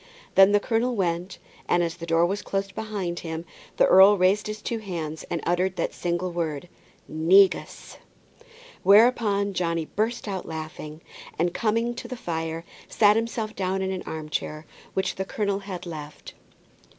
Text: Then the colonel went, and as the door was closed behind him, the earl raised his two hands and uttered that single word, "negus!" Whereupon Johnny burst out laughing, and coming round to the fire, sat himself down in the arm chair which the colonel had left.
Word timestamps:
Then 0.33 0.51
the 0.51 0.59
colonel 0.59 0.95
went, 0.95 1.37
and 1.69 1.83
as 1.83 1.97
the 1.97 2.07
door 2.07 2.25
was 2.25 2.41
closed 2.41 2.73
behind 2.73 3.19
him, 3.19 3.45
the 3.77 3.85
earl 3.85 4.17
raised 4.17 4.47
his 4.47 4.59
two 4.59 4.79
hands 4.79 5.23
and 5.29 5.43
uttered 5.45 5.75
that 5.75 5.93
single 5.93 6.31
word, 6.31 6.67
"negus!" 7.07 7.99
Whereupon 8.81 9.53
Johnny 9.53 9.85
burst 9.85 10.27
out 10.27 10.47
laughing, 10.47 11.01
and 11.37 11.53
coming 11.53 11.85
round 11.85 11.97
to 11.99 12.07
the 12.07 12.17
fire, 12.17 12.65
sat 12.89 13.15
himself 13.15 13.55
down 13.55 13.83
in 13.83 13.91
the 13.99 14.07
arm 14.09 14.29
chair 14.29 14.65
which 14.95 15.17
the 15.17 15.23
colonel 15.23 15.59
had 15.59 15.85
left. 15.85 16.33